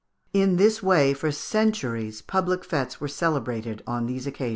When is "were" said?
2.99-3.07